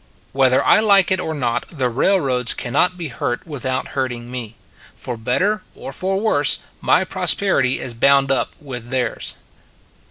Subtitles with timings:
[0.31, 4.55] Whether I like it or not, the railroads can not be hurt without hurting me:
[4.95, 9.35] for better or for worse, my prosperity is bound up with theirs.